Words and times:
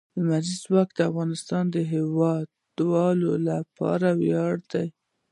لمریز 0.19 0.57
ځواک 0.65 0.89
د 0.95 0.99
افغانستان 1.09 1.63
د 1.71 1.77
هیوادوالو 1.93 3.31
لپاره 3.49 4.07
ویاړ 4.21 4.53
دی. 4.71 4.87